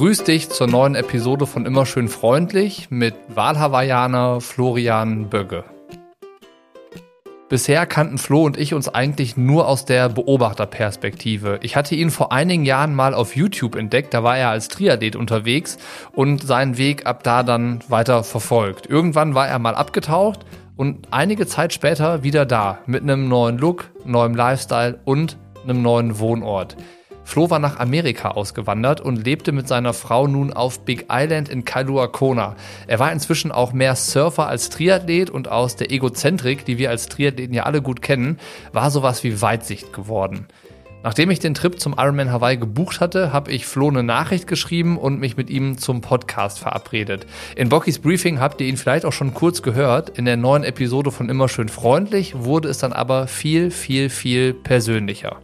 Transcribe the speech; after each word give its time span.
begrüße 0.00 0.24
dich 0.24 0.48
zur 0.48 0.66
neuen 0.66 0.94
Episode 0.94 1.46
von 1.46 1.66
Immer 1.66 1.84
schön 1.84 2.08
freundlich 2.08 2.90
mit 2.90 3.14
Wahlhawaiianer 3.28 4.40
Florian 4.40 5.28
Bögge. 5.28 5.62
Bisher 7.50 7.84
kannten 7.84 8.16
Flo 8.16 8.44
und 8.44 8.56
ich 8.56 8.72
uns 8.72 8.88
eigentlich 8.88 9.36
nur 9.36 9.68
aus 9.68 9.84
der 9.84 10.08
Beobachterperspektive. 10.08 11.60
Ich 11.62 11.76
hatte 11.76 11.96
ihn 11.96 12.08
vor 12.08 12.32
einigen 12.32 12.64
Jahren 12.64 12.94
mal 12.94 13.12
auf 13.12 13.36
YouTube 13.36 13.76
entdeckt, 13.76 14.14
da 14.14 14.24
war 14.24 14.38
er 14.38 14.48
als 14.48 14.68
Triathlet 14.68 15.16
unterwegs 15.16 15.76
und 16.12 16.42
seinen 16.46 16.78
Weg 16.78 17.04
ab 17.04 17.22
da 17.22 17.42
dann 17.42 17.80
weiter 17.88 18.24
verfolgt. 18.24 18.86
Irgendwann 18.86 19.34
war 19.34 19.48
er 19.48 19.58
mal 19.58 19.74
abgetaucht 19.74 20.46
und 20.78 21.08
einige 21.10 21.46
Zeit 21.46 21.74
später 21.74 22.22
wieder 22.22 22.46
da 22.46 22.78
mit 22.86 23.02
einem 23.02 23.28
neuen 23.28 23.58
Look, 23.58 23.90
neuem 24.06 24.34
Lifestyle 24.34 24.98
und 25.04 25.36
einem 25.62 25.82
neuen 25.82 26.18
Wohnort. 26.18 26.74
Flo 27.30 27.48
war 27.48 27.60
nach 27.60 27.78
Amerika 27.78 28.32
ausgewandert 28.32 29.00
und 29.00 29.24
lebte 29.24 29.52
mit 29.52 29.68
seiner 29.68 29.94
Frau 29.94 30.26
nun 30.26 30.52
auf 30.52 30.84
Big 30.84 31.06
Island 31.12 31.48
in 31.48 31.64
Kailua 31.64 32.08
Kona. 32.08 32.56
Er 32.88 32.98
war 32.98 33.12
inzwischen 33.12 33.52
auch 33.52 33.72
mehr 33.72 33.94
Surfer 33.94 34.48
als 34.48 34.68
Triathlet 34.68 35.30
und 35.30 35.46
aus 35.46 35.76
der 35.76 35.92
Egozentrik, 35.92 36.64
die 36.64 36.76
wir 36.76 36.90
als 36.90 37.06
Triathleten 37.06 37.54
ja 37.54 37.62
alle 37.62 37.82
gut 37.82 38.02
kennen, 38.02 38.40
war 38.72 38.90
sowas 38.90 39.22
wie 39.22 39.40
Weitsicht 39.40 39.92
geworden. 39.92 40.48
Nachdem 41.04 41.30
ich 41.30 41.38
den 41.38 41.54
Trip 41.54 41.78
zum 41.78 41.94
Ironman 41.96 42.32
Hawaii 42.32 42.56
gebucht 42.56 42.98
hatte, 42.98 43.32
habe 43.32 43.52
ich 43.52 43.64
Flo 43.64 43.86
eine 43.86 44.02
Nachricht 44.02 44.48
geschrieben 44.48 44.98
und 44.98 45.20
mich 45.20 45.36
mit 45.36 45.50
ihm 45.50 45.78
zum 45.78 46.00
Podcast 46.00 46.58
verabredet. 46.58 47.28
In 47.54 47.68
Bockys 47.68 48.00
Briefing 48.00 48.40
habt 48.40 48.60
ihr 48.60 48.66
ihn 48.66 48.76
vielleicht 48.76 49.04
auch 49.04 49.12
schon 49.12 49.34
kurz 49.34 49.62
gehört. 49.62 50.18
In 50.18 50.24
der 50.24 50.36
neuen 50.36 50.64
Episode 50.64 51.12
von 51.12 51.28
Immer 51.28 51.48
schön 51.48 51.68
freundlich 51.68 52.34
wurde 52.36 52.68
es 52.68 52.78
dann 52.78 52.92
aber 52.92 53.28
viel, 53.28 53.70
viel, 53.70 54.10
viel 54.10 54.52
persönlicher. 54.52 55.38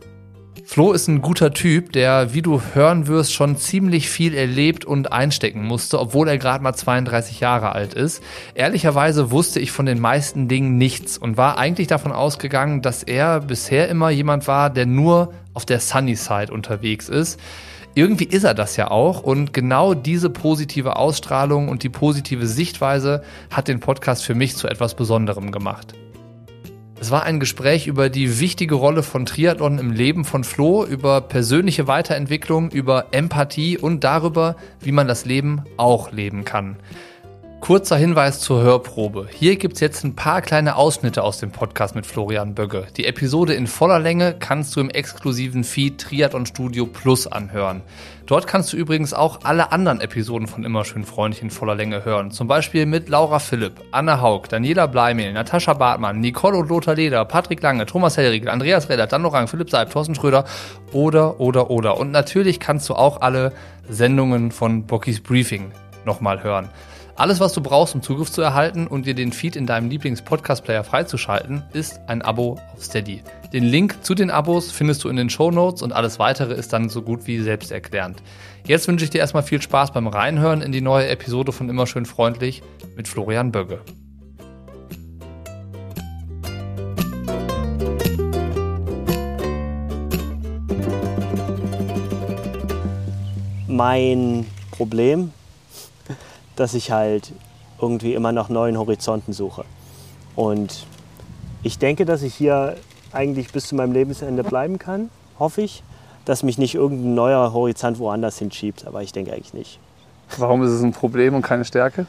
Flo 0.68 0.92
ist 0.92 1.06
ein 1.06 1.22
guter 1.22 1.52
Typ, 1.52 1.92
der, 1.92 2.34
wie 2.34 2.42
du 2.42 2.60
hören 2.74 3.06
wirst, 3.06 3.32
schon 3.32 3.56
ziemlich 3.56 4.10
viel 4.10 4.34
erlebt 4.34 4.84
und 4.84 5.12
einstecken 5.12 5.64
musste, 5.64 6.00
obwohl 6.00 6.28
er 6.28 6.38
gerade 6.38 6.62
mal 6.62 6.74
32 6.74 7.38
Jahre 7.38 7.70
alt 7.70 7.95
ist. 7.95 8.20
Ehrlicherweise 8.54 9.30
wusste 9.30 9.60
ich 9.60 9.70
von 9.70 9.86
den 9.86 10.00
meisten 10.00 10.48
Dingen 10.48 10.76
nichts 10.76 11.18
und 11.18 11.36
war 11.36 11.56
eigentlich 11.56 11.86
davon 11.86 12.10
ausgegangen, 12.10 12.82
dass 12.82 13.04
er 13.04 13.40
bisher 13.40 13.88
immer 13.88 14.10
jemand 14.10 14.48
war, 14.48 14.68
der 14.68 14.86
nur 14.86 15.32
auf 15.54 15.66
der 15.66 15.78
Sunny 15.78 16.16
Side 16.16 16.52
unterwegs 16.52 17.08
ist. 17.08 17.38
Irgendwie 17.95 18.24
ist 18.24 18.45
er 18.45 18.52
das 18.52 18.76
ja 18.76 18.90
auch 18.90 19.23
und 19.23 19.54
genau 19.54 19.95
diese 19.95 20.30
positive 20.30 20.96
Ausstrahlung 20.96 21.68
und 21.68 21.84
die 21.84 21.90
positive 21.90 22.46
Sichtweise 22.46 23.23
hat 23.51 23.68
den 23.68 23.78
Podcast 23.78 24.24
für 24.24 24.34
mich 24.34 24.56
zu 24.56 24.66
etwas 24.66 24.95
Besonderem 24.96 25.52
gemacht. 25.52 25.95
Es 26.98 27.10
war 27.10 27.24
ein 27.24 27.40
Gespräch 27.40 27.86
über 27.86 28.08
die 28.08 28.40
wichtige 28.40 28.74
Rolle 28.74 29.02
von 29.02 29.26
Triathlon 29.26 29.78
im 29.78 29.92
Leben 29.92 30.24
von 30.24 30.44
Flo, 30.44 30.84
über 30.84 31.20
persönliche 31.20 31.86
Weiterentwicklung, 31.86 32.70
über 32.70 33.06
Empathie 33.10 33.76
und 33.76 34.02
darüber, 34.02 34.56
wie 34.80 34.92
man 34.92 35.06
das 35.06 35.26
Leben 35.26 35.62
auch 35.76 36.10
leben 36.10 36.44
kann. 36.44 36.76
Kurzer 37.60 37.96
Hinweis 37.96 38.38
zur 38.38 38.62
Hörprobe. 38.62 39.26
Hier 39.32 39.57
gibt's 39.57 39.80
jetzt 39.80 40.04
ein 40.04 40.15
paar 40.15 40.40
kleine 40.40 40.76
Ausschnitte 40.76 41.24
aus 41.24 41.38
dem 41.38 41.51
Podcast 41.51 41.96
mit 41.96 42.07
Florian 42.07 42.54
Bögge. 42.54 42.87
Die 42.96 43.07
Episode 43.07 43.54
in 43.54 43.66
voller 43.66 43.98
Länge 43.98 44.37
kannst 44.38 44.76
du 44.76 44.80
im 44.80 44.90
exklusiven 44.90 45.65
Feed 45.65 45.98
Triathlon 45.98 46.46
Studio 46.46 46.87
Plus 46.87 47.26
anhören. 47.26 47.80
Dort 48.26 48.46
kannst 48.46 48.73
du 48.73 48.76
übrigens 48.76 49.15
auch 49.15 49.40
alle 49.43 49.73
anderen 49.73 50.01
Episoden 50.01 50.46
von 50.46 50.65
Immer 50.65 50.85
schön 50.85 51.04
freundlich 51.04 51.43
in 51.43 51.51
voller 51.51 51.74
Länge 51.74 52.04
hören. 52.04 52.30
Zum 52.30 52.46
Beispiel 52.46 52.87
mit 52.87 53.09
Laura 53.09 53.40
Philipp, 53.40 53.80
Anna 53.91 54.20
Haug, 54.20 54.43
Daniela 54.48 54.87
Bleimehl, 54.87 55.32
Natascha 55.32 55.73
Bartmann, 55.73 56.20
Nicole 56.20 56.59
und 56.59 56.68
Lothar 56.68 56.95
Leder, 56.95 57.24
Patrick 57.24 57.63
Lange, 57.63 57.87
Thomas 57.87 58.16
Hellriegel, 58.16 58.51
Andreas 58.51 58.88
Redder, 58.91 59.07
Dan 59.09 59.23
Lorang, 59.23 59.48
Philipp 59.48 59.70
Seib, 59.70 59.91
Thorsten 59.91 60.15
Schröder 60.15 60.45
oder, 60.93 61.41
oder, 61.41 61.70
oder. 61.70 61.96
Und 61.98 62.13
natürlich 62.13 62.60
kannst 62.60 62.88
du 62.91 62.95
auch 62.95 63.23
alle 63.23 63.52
Sendungen 63.88 64.53
von 64.53 64.87
Bockys 64.87 65.20
Briefing 65.20 65.72
nochmal 66.04 66.44
hören. 66.44 66.69
Alles, 67.19 67.41
was 67.41 67.54
du 67.54 67.62
brauchst, 67.62 67.94
um 67.94 68.03
Zugriff 68.03 68.31
zu 68.31 68.42
erhalten 68.42 68.86
und 68.86 69.06
dir 69.06 69.14
den 69.14 69.32
Feed 69.32 69.56
in 69.56 69.64
deinem 69.64 69.88
Lieblings-Podcast-Player 69.88 70.84
freizuschalten, 70.84 71.62
ist 71.72 71.98
ein 72.08 72.20
Abo 72.20 72.58
auf 72.74 72.84
Steady. 72.84 73.22
Den 73.54 73.64
Link 73.64 74.04
zu 74.04 74.14
den 74.14 74.30
Abos 74.30 74.70
findest 74.70 75.02
du 75.02 75.08
in 75.08 75.16
den 75.16 75.30
Show 75.30 75.50
Notes 75.50 75.80
und 75.80 75.94
alles 75.94 76.18
weitere 76.18 76.52
ist 76.52 76.74
dann 76.74 76.91
so 76.91 77.00
gut 77.00 77.26
wie 77.26 77.41
selbsterklärend. 77.41 78.22
Jetzt 78.66 78.86
wünsche 78.86 79.06
ich 79.06 79.10
dir 79.10 79.20
erstmal 79.20 79.44
viel 79.44 79.62
Spaß 79.62 79.92
beim 79.92 80.08
Reinhören 80.08 80.60
in 80.60 80.72
die 80.72 80.82
neue 80.82 81.08
Episode 81.08 81.52
von 81.52 81.70
Immer 81.70 81.86
schön 81.86 82.04
freundlich 82.04 82.62
mit 82.96 83.08
Florian 83.08 83.50
Bögge. 83.50 83.80
Mein 93.66 94.44
Problem 94.70 95.32
dass 96.56 96.74
ich 96.74 96.90
halt 96.90 97.32
irgendwie 97.80 98.14
immer 98.14 98.32
nach 98.32 98.48
neuen 98.48 98.78
Horizonten 98.78 99.32
suche. 99.32 99.64
Und 100.34 100.86
ich 101.62 101.78
denke, 101.78 102.04
dass 102.04 102.22
ich 102.22 102.34
hier 102.34 102.76
eigentlich 103.12 103.52
bis 103.52 103.66
zu 103.66 103.74
meinem 103.74 103.92
Lebensende 103.92 104.44
bleiben 104.44 104.78
kann, 104.78 105.10
hoffe 105.38 105.62
ich, 105.62 105.82
dass 106.24 106.42
mich 106.42 106.58
nicht 106.58 106.74
irgendein 106.74 107.14
neuer 107.14 107.52
Horizont 107.52 107.98
woanders 107.98 108.38
hinschiebt, 108.38 108.86
aber 108.86 109.02
ich 109.02 109.12
denke 109.12 109.32
eigentlich 109.32 109.54
nicht. 109.54 109.78
Warum 110.38 110.62
ist 110.62 110.70
es 110.70 110.82
ein 110.82 110.92
Problem 110.92 111.34
und 111.34 111.42
keine 111.42 111.64
Stärke? 111.64 112.06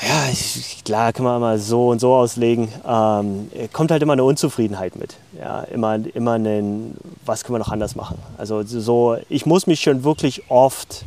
Ja, 0.00 0.28
ich, 0.30 0.82
klar 0.84 1.12
kann 1.12 1.24
man 1.24 1.40
mal 1.40 1.58
so 1.58 1.88
und 1.88 2.00
so 2.00 2.14
auslegen. 2.14 2.68
Ähm, 2.86 3.50
kommt 3.72 3.90
halt 3.90 4.02
immer 4.02 4.12
eine 4.12 4.24
Unzufriedenheit 4.24 4.96
mit. 4.96 5.16
Ja, 5.38 5.62
immer, 5.62 5.98
immer 6.14 6.32
ein, 6.32 6.96
was 7.24 7.44
können 7.44 7.54
wir 7.54 7.60
noch 7.60 7.72
anders 7.72 7.96
machen? 7.96 8.18
Also 8.36 8.62
so, 8.62 9.16
ich 9.30 9.46
muss 9.46 9.66
mich 9.66 9.80
schon 9.80 10.04
wirklich 10.04 10.50
oft 10.50 11.06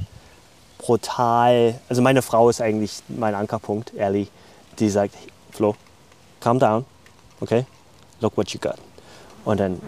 brutal. 0.80 1.80
Also 1.88 2.02
meine 2.02 2.24
Frau 2.24 2.50
ist 2.50 2.60
eigentlich 2.60 3.04
mein 3.08 3.36
Ankerpunkt, 3.36 3.94
ehrlich. 3.94 4.32
Die 4.80 4.90
sagt, 4.90 5.14
Flo, 5.52 5.76
calm 6.40 6.58
down, 6.58 6.86
okay? 7.40 7.66
Look 8.22 8.36
what 8.38 8.50
you 8.50 8.60
got. 8.60 8.78
Und 9.46 9.60
dann, 9.60 9.80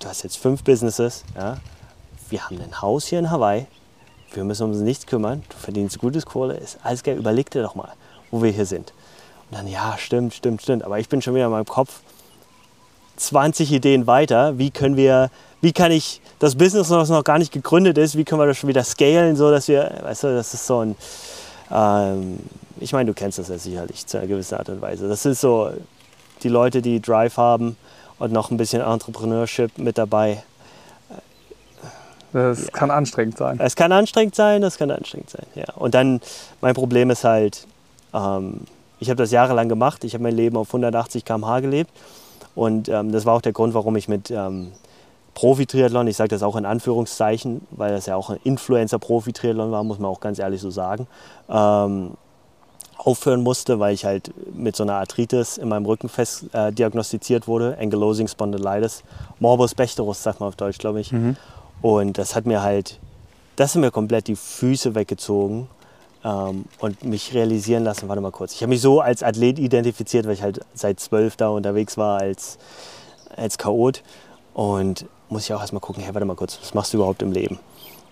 du 0.00 0.08
hast 0.08 0.22
jetzt 0.22 0.38
fünf 0.38 0.62
Businesses, 0.62 1.24
ja? 1.34 1.56
Wir 2.30 2.44
haben 2.44 2.60
ein 2.60 2.80
Haus 2.80 3.06
hier 3.06 3.18
in 3.18 3.30
Hawaii. 3.30 3.66
Wir 4.32 4.44
müssen 4.44 4.68
uns 4.68 4.78
nichts 4.78 5.06
kümmern. 5.06 5.42
Du 5.48 5.56
verdienst 5.56 5.98
gutes 5.98 6.26
Kohle, 6.26 6.56
ist 6.56 6.78
alles 6.82 7.02
geil. 7.02 7.16
Überleg 7.16 7.50
dir 7.50 7.62
doch 7.62 7.74
mal, 7.74 7.92
wo 8.30 8.42
wir 8.42 8.50
hier 8.50 8.66
sind. 8.66 8.92
Und 9.50 9.58
dann, 9.58 9.66
ja, 9.66 9.96
stimmt, 9.98 10.34
stimmt, 10.34 10.62
stimmt. 10.62 10.84
Aber 10.84 10.98
ich 10.98 11.08
bin 11.08 11.22
schon 11.22 11.34
wieder 11.34 11.46
in 11.46 11.50
meinem 11.50 11.66
Kopf 11.66 12.00
20 13.16 13.72
Ideen 13.72 14.06
weiter. 14.06 14.58
Wie 14.58 14.70
können 14.70 14.96
wir, 14.96 15.30
wie 15.64 15.72
kann 15.72 15.90
ich 15.90 16.20
das 16.40 16.56
Business, 16.56 16.88
das 16.88 17.08
noch 17.08 17.24
gar 17.24 17.38
nicht 17.38 17.50
gegründet 17.50 17.96
ist, 17.96 18.18
wie 18.18 18.24
können 18.24 18.38
wir 18.42 18.46
das 18.46 18.58
schon 18.58 18.68
wieder 18.68 18.84
scalen, 18.84 19.34
so 19.34 19.50
dass 19.50 19.66
wir, 19.66 19.98
weißt 20.02 20.24
du, 20.24 20.34
das 20.34 20.52
ist 20.52 20.66
so 20.66 20.80
ein, 20.80 20.94
ähm, 21.72 22.38
ich 22.80 22.92
meine, 22.92 23.06
du 23.06 23.14
kennst 23.14 23.38
das 23.38 23.48
ja 23.48 23.56
sicherlich 23.56 24.06
zu 24.06 24.18
einer 24.18 24.26
gewissen 24.26 24.56
Art 24.58 24.68
und 24.68 24.82
Weise. 24.82 25.08
Das 25.08 25.24
ist 25.24 25.40
so 25.40 25.70
die 26.42 26.50
Leute, 26.50 26.82
die 26.82 27.00
Drive 27.00 27.38
haben 27.38 27.78
und 28.18 28.30
noch 28.30 28.50
ein 28.50 28.58
bisschen 28.58 28.82
Entrepreneurship 28.82 29.78
mit 29.78 29.96
dabei. 29.96 30.42
Das 32.34 32.64
ja. 32.64 32.70
kann 32.70 32.90
anstrengend 32.90 33.38
sein. 33.38 33.58
Es 33.58 33.74
kann 33.74 33.90
anstrengend 33.90 34.34
sein, 34.34 34.60
das 34.60 34.76
kann 34.76 34.90
anstrengend 34.90 35.30
sein, 35.30 35.46
ja. 35.54 35.72
Und 35.76 35.94
dann, 35.94 36.20
mein 36.60 36.74
Problem 36.74 37.08
ist 37.08 37.24
halt, 37.24 37.66
ähm, 38.12 38.60
ich 39.00 39.08
habe 39.08 39.16
das 39.16 39.30
jahrelang 39.30 39.70
gemacht, 39.70 40.04
ich 40.04 40.12
habe 40.12 40.24
mein 40.24 40.36
Leben 40.36 40.58
auf 40.58 40.68
180 40.68 41.24
km/h 41.24 41.60
gelebt 41.60 41.90
und 42.54 42.90
ähm, 42.90 43.12
das 43.12 43.24
war 43.24 43.32
auch 43.32 43.40
der 43.40 43.52
Grund, 43.52 43.72
warum 43.72 43.96
ich 43.96 44.08
mit 44.08 44.30
ähm, 44.30 44.72
Profi-Triathlon, 45.34 46.06
ich 46.06 46.16
sage 46.16 46.28
das 46.28 46.42
auch 46.42 46.56
in 46.56 46.64
Anführungszeichen, 46.64 47.66
weil 47.70 47.92
das 47.92 48.06
ja 48.06 48.16
auch 48.16 48.30
ein 48.30 48.38
Influencer-Profi-Triathlon 48.44 49.70
war, 49.70 49.84
muss 49.84 49.98
man 49.98 50.10
auch 50.10 50.20
ganz 50.20 50.38
ehrlich 50.38 50.60
so 50.60 50.70
sagen, 50.70 51.06
ähm, 51.48 52.12
aufhören 52.96 53.42
musste, 53.42 53.80
weil 53.80 53.92
ich 53.92 54.04
halt 54.04 54.32
mit 54.54 54.76
so 54.76 54.84
einer 54.84 54.94
Arthritis 54.94 55.58
in 55.58 55.68
meinem 55.68 55.84
Rücken 55.84 56.08
fest 56.08 56.46
äh, 56.52 56.72
diagnostiziert 56.72 57.46
wurde, 57.48 57.76
Ankylosing 57.80 58.28
Spondylitis, 58.28 59.02
Morbus 59.40 59.74
Bechtereus 59.74 60.22
sagt 60.22 60.40
man 60.40 60.48
auf 60.48 60.56
Deutsch, 60.56 60.78
glaube 60.78 61.00
ich. 61.00 61.12
Mhm. 61.12 61.36
Und 61.82 62.16
das 62.16 62.34
hat 62.34 62.46
mir 62.46 62.62
halt, 62.62 63.00
das 63.56 63.74
hat 63.74 63.80
mir 63.80 63.90
komplett 63.90 64.28
die 64.28 64.36
Füße 64.36 64.94
weggezogen 64.94 65.68
ähm, 66.24 66.64
und 66.78 67.04
mich 67.04 67.34
realisieren 67.34 67.84
lassen, 67.84 68.08
warte 68.08 68.22
mal 68.22 68.30
kurz, 68.30 68.54
ich 68.54 68.62
habe 68.62 68.70
mich 68.70 68.80
so 68.80 69.00
als 69.00 69.22
Athlet 69.22 69.58
identifiziert, 69.58 70.26
weil 70.26 70.34
ich 70.34 70.42
halt 70.42 70.60
seit 70.72 71.00
zwölf 71.00 71.36
da 71.36 71.48
unterwegs 71.48 71.98
war 71.98 72.20
als, 72.20 72.58
als 73.36 73.58
Chaot. 73.58 74.02
Und 74.54 75.06
muss 75.28 75.44
ich 75.44 75.54
auch 75.54 75.60
erstmal 75.60 75.80
gucken, 75.80 76.02
hey, 76.02 76.14
warte 76.14 76.26
mal 76.26 76.36
kurz, 76.36 76.58
was 76.60 76.74
machst 76.74 76.92
du 76.92 76.98
überhaupt 76.98 77.22
im 77.22 77.32
Leben? 77.32 77.58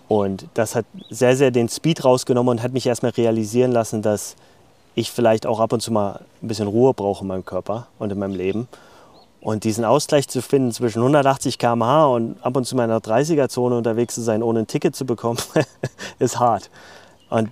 Und 0.09 0.47
das 0.55 0.75
hat 0.75 0.85
sehr, 1.11 1.37
sehr 1.37 1.51
den 1.51 1.69
Speed 1.69 2.05
rausgenommen 2.05 2.59
und 2.59 2.63
hat 2.63 2.73
mich 2.73 2.87
erstmal 2.87 3.13
realisieren 3.13 3.73
lassen, 3.73 4.03
dass 4.03 4.37
ich 4.95 5.11
vielleicht 5.11 5.47
auch 5.47 5.61
ab 5.61 5.73
und 5.73 5.81
zu 5.81 5.91
mal 5.91 6.21
ein 6.43 6.49
bisschen 6.49 6.69
Ruhe 6.69 6.93
brauche 6.93 7.23
in 7.23 7.29
meinem 7.29 7.45
Körper 7.45 7.87
und 7.99 8.13
in 8.13 8.19
meinem 8.19 8.35
Leben. 8.35 8.69
Und 9.41 9.65
diesen 9.65 9.85
Ausgleich 9.85 10.29
zu 10.29 10.43
finden 10.43 10.71
zwischen 10.71 10.99
180 10.99 11.59
km/h 11.59 12.07
und 12.07 12.37
ab 12.45 12.57
und 12.57 12.65
zu 12.65 12.77
mal 12.77 12.85
in 12.85 12.91
der 12.91 13.01
30er-Zone 13.01 13.77
unterwegs 13.77 14.15
zu 14.15 14.21
sein, 14.21 14.43
ohne 14.43 14.61
ein 14.61 14.67
Ticket 14.67 14.95
zu 14.95 15.05
bekommen, 15.05 15.39
ist 16.19 16.39
hart. 16.39 16.71
Und 17.29 17.51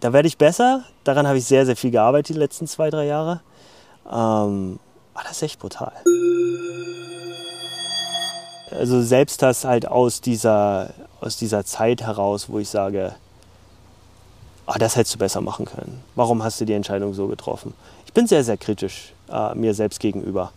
da 0.00 0.12
werde 0.12 0.26
ich 0.26 0.38
besser. 0.38 0.84
Daran 1.04 1.28
habe 1.28 1.38
ich 1.38 1.44
sehr, 1.44 1.66
sehr 1.66 1.76
viel 1.76 1.90
gearbeitet 1.90 2.34
die 2.34 2.40
letzten 2.40 2.66
zwei, 2.66 2.88
drei 2.90 3.04
Jahre. 3.04 3.40
Ähm, 4.06 4.78
aber 5.14 5.24
das 5.24 5.32
ist 5.32 5.42
echt 5.42 5.60
brutal 5.60 5.92
also 8.78 9.02
selbst 9.02 9.42
das 9.42 9.64
halt 9.64 9.86
aus 9.86 10.20
dieser, 10.20 10.90
aus 11.20 11.36
dieser 11.36 11.64
Zeit 11.64 12.02
heraus, 12.02 12.48
wo 12.48 12.58
ich 12.58 12.68
sage, 12.68 13.14
oh, 14.66 14.74
das 14.78 14.96
hättest 14.96 15.14
du 15.14 15.18
besser 15.18 15.40
machen 15.40 15.66
können. 15.66 16.02
Warum 16.14 16.42
hast 16.42 16.60
du 16.60 16.64
die 16.64 16.72
Entscheidung 16.72 17.14
so 17.14 17.28
getroffen? 17.28 17.74
Ich 18.06 18.12
bin 18.12 18.26
sehr, 18.26 18.44
sehr 18.44 18.56
kritisch 18.56 19.12
äh, 19.30 19.54
mir 19.54 19.74
selbst 19.74 20.00
gegenüber, 20.00 20.52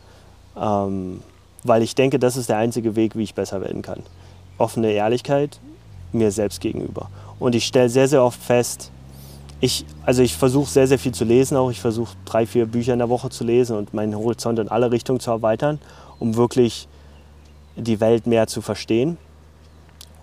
ähm, 0.60 1.22
weil 1.64 1.82
ich 1.82 1.96
denke, 1.96 2.20
das 2.20 2.38
ist 2.38 2.50
der 2.50 2.58
einzige 2.58 2.96
Weg, 2.96 3.16
wie 3.16 3.24
ich 3.24 3.34
besser 3.34 3.62
werden 3.62 3.82
kann. 3.82 4.04
Offene 4.58 4.92
Ehrlichkeit 4.92 5.60
mir 6.12 6.32
selbst 6.32 6.62
gegenüber. 6.62 7.10
Und 7.40 7.56
ich 7.56 7.66
stelle 7.66 7.90
sehr, 7.90 8.08
sehr 8.08 8.24
oft 8.24 8.42
fest, 8.42 8.92
ich, 9.62 9.86
also 10.06 10.22
ich 10.22 10.36
versuche 10.36 10.70
sehr, 10.70 10.88
sehr 10.88 11.00
viel 11.00 11.14
zu 11.14 11.24
lesen 11.24 11.56
auch. 11.58 11.72
Ich 11.72 11.80
versuche 11.80 12.16
drei, 12.26 12.46
vier 12.46 12.66
Bücher 12.66 12.94
in 12.94 13.00
der 13.00 13.10
Woche 13.10 13.30
zu 13.30 13.44
lesen 13.44 13.78
und 13.78 13.94
meinen 13.94 14.16
Horizont 14.16 14.60
in 14.60 14.68
alle 14.68 14.92
Richtungen 14.92 15.20
zu 15.20 15.32
erweitern, 15.32 15.80
um 16.20 16.36
wirklich 16.36 16.88
die 17.76 18.00
Welt 18.00 18.28
mehr 18.28 18.48
zu 18.48 18.62
verstehen. 18.62 19.18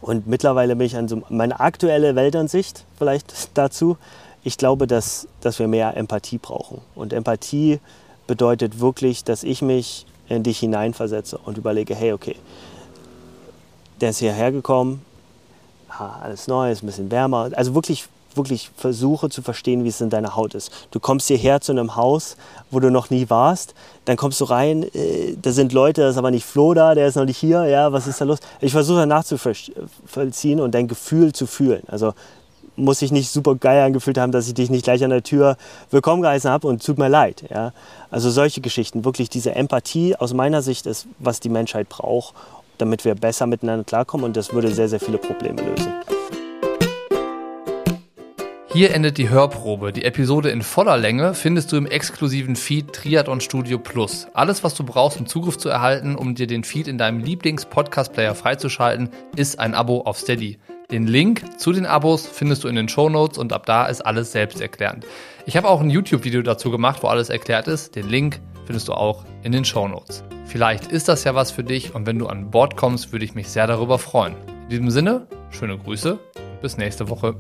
Und 0.01 0.27
mittlerweile 0.27 0.75
bin 0.75 0.87
ich 0.87 0.97
an 0.97 1.09
so 1.09 1.23
meine 1.29 1.61
aktuelle 1.61 2.17
Weltansicht 2.17 2.85
vielleicht 2.99 3.51
dazu. 3.55 3.97
Ich 4.45 4.59
glaube, 4.59 4.87
dass, 4.87 5.29
dass 5.41 5.59
wir 5.59 5.69
mehr 5.69 5.97
Empathie 5.97 6.39
brauchen. 6.39 6.81
Und 6.95 7.13
Empathie 7.13 7.79
bedeutet 8.27 8.81
wirklich, 8.81 9.25
dass 9.25 9.45
ich 9.45 9.63
mich 9.63 10.07
in 10.29 10.43
dich 10.43 10.59
hineinversetze 10.59 11.39
und 11.39 11.59
überlege, 11.59 11.95
hey, 11.95 12.13
okay, 12.13 12.37
der 14.01 14.11
ist 14.11 14.19
hierher 14.19 14.51
gekommen, 14.51 15.05
alles 15.89 16.49
neu, 16.49 16.71
ist 16.71 16.83
ein 16.83 16.87
bisschen 16.87 17.11
wärmer. 17.11 17.51
Also 17.53 17.75
wirklich 17.75 18.09
wirklich 18.37 18.71
versuche 18.77 19.31
zu 19.31 19.43
verstehen, 19.43 19.85
wie 19.85 19.89
es 19.89 20.01
in 20.01 20.11
deiner 20.11 20.37
Haut 20.37 20.55
ist. 20.55 20.71
Du 20.91 21.01
kommst 21.01 21.29
hierher 21.29 21.61
zu 21.61 21.73
einem 21.73 21.97
Haus, 21.97 22.37
wo 22.71 22.81
du 22.81 22.91
noch 22.91 23.11
nie 23.11 23.29
warst, 23.31 23.75
dann 24.05 24.17
kommst 24.17 24.41
du 24.41 24.45
rein, 24.45 24.85
äh, 24.95 25.37
da 25.41 25.53
sind 25.53 25.73
Leute, 25.73 26.03
da 26.03 26.11
ist 26.11 26.17
aber 26.17 26.31
nicht 26.31 26.45
Flo 26.45 26.75
da, 26.75 26.95
der 26.95 27.07
ist 27.07 27.17
noch 27.17 27.25
nicht 27.25 27.39
hier, 27.39 27.65
ja, 27.67 27.93
was 27.93 28.07
ist 28.07 28.21
da 28.21 28.25
los? 28.25 28.39
Ich 28.61 28.73
versuche 28.73 29.07
nachzuvollziehen 29.07 30.61
und 30.61 30.75
dein 30.75 30.89
Gefühl 30.89 31.33
zu 31.33 31.47
fühlen. 31.47 31.83
Also 31.87 32.15
muss 32.77 33.03
ich 33.03 33.13
nicht 33.13 33.31
super 33.31 33.55
geil 33.55 33.83
angefühlt 33.83 34.19
haben, 34.19 34.33
dass 34.33 34.49
ich 34.49 34.55
dich 34.55 34.71
nicht 34.71 34.85
gleich 34.85 35.05
an 35.05 35.11
der 35.11 35.23
Tür 35.23 35.57
willkommen 35.91 36.23
geheißen 36.23 36.51
habe 36.51 36.67
und 36.69 36.85
tut 36.85 36.99
mir 36.99 37.09
leid. 37.09 37.45
Ja? 37.51 37.73
Also 38.11 38.31
solche 38.31 38.61
Geschichten, 38.61 39.05
wirklich 39.05 39.29
diese 39.29 39.55
Empathie 39.55 40.17
aus 40.17 40.33
meiner 40.33 40.63
Sicht 40.63 40.87
ist, 40.87 41.07
was 41.19 41.41
die 41.41 41.51
Menschheit 41.51 41.89
braucht, 41.89 42.35
damit 42.79 43.05
wir 43.05 43.15
besser 43.15 43.47
miteinander 43.47 43.85
klarkommen 43.85 44.25
und 44.25 44.37
das 44.37 44.53
würde 44.53 44.73
sehr, 44.73 44.89
sehr 44.89 45.01
viele 45.01 45.19
Probleme 45.19 45.63
lösen. 45.63 45.93
Hier 48.73 48.95
endet 48.95 49.19
die 49.19 49.29
Hörprobe. 49.29 49.93
Die 49.93 50.07
Episode 50.07 50.49
in 50.49 50.63
voller 50.63 50.97
Länge 50.97 51.35
findest 51.35 51.71
du 51.73 51.77
im 51.77 51.85
exklusiven 51.85 52.57
Feed 52.57 52.91
Triathlon 52.95 53.43
Studio 53.43 53.79
Plus. 53.79 54.29
Alles, 54.33 54.65
was 54.65 54.75
du 54.75 54.83
brauchst, 54.83 55.21
um 55.21 55.27
Zugriff 55.27 55.59
zu 55.59 55.69
erhalten, 55.69 56.17
um 56.17 56.35
dir 56.35 56.47
den 56.47 56.65
Feed 56.65 56.89
in 56.89 56.97
deinem 56.97 57.21
Lieblings-Podcast-Player 57.21 58.35
freizuschalten, 58.35 59.11
ist 59.37 59.59
ein 59.59 59.75
Abo 59.75 60.01
auf 60.01 60.17
Steady. 60.17 60.59
Den 60.91 61.07
Link 61.07 61.61
zu 61.61 61.73
den 61.73 61.85
Abos 61.85 62.27
findest 62.27 62.65
du 62.65 62.69
in 62.69 62.75
den 62.75 62.89
Show 62.89 63.11
Notes 63.11 63.37
und 63.37 63.53
ab 63.53 63.67
da 63.67 63.85
ist 63.85 64.01
alles 64.01 64.33
selbsterklärend. 64.33 65.05
Ich 65.45 65.59
habe 65.59 65.69
auch 65.69 65.83
ein 65.83 65.91
YouTube-Video 65.91 66.41
dazu 66.41 66.71
gemacht, 66.71 67.03
wo 67.03 67.09
alles 67.09 67.29
erklärt 67.29 67.69
ist. 67.69 67.95
Den 67.95 68.09
Link 68.09 68.41
findest 68.65 68.89
du 68.89 68.95
auch 68.95 69.27
in 69.43 69.53
den 69.53 69.67
Show 69.67 69.87
Notes. 69.87 70.25
Vielleicht 70.47 70.91
ist 70.91 71.09
das 71.09 71.25
ja 71.25 71.35
was 71.35 71.51
für 71.51 71.63
dich 71.63 71.95
und 71.95 72.07
wenn 72.07 72.19
du 72.19 72.27
an 72.27 72.51
Bord 72.51 72.79
kommst, 72.79 73.13
würde 73.13 73.27
ich 73.27 73.35
mich 73.35 73.49
sehr 73.49 73.67
darüber 73.67 73.99
freuen. 73.99 74.35
In 74.63 74.69
diesem 74.71 74.91
Sinne, 74.91 75.27
schöne 75.51 75.77
Grüße, 75.77 76.19
bis 76.63 76.79
nächste 76.79 77.11
Woche. 77.11 77.37